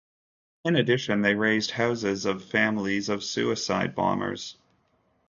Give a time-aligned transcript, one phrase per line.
[0.65, 4.57] In addition they razed houses of families of suicide bombers.